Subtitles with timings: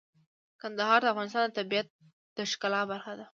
[0.61, 1.87] کندهار د افغانستان د طبیعت
[2.37, 3.25] د ښکلا برخه ده.